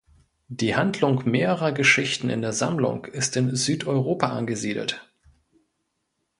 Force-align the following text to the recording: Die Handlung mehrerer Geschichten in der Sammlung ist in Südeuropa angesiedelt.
Die 0.47 0.75
Handlung 0.75 1.29
mehrerer 1.29 1.73
Geschichten 1.73 2.31
in 2.31 2.41
der 2.41 2.53
Sammlung 2.53 3.05
ist 3.05 3.37
in 3.37 3.55
Südeuropa 3.55 4.29
angesiedelt. 4.29 5.07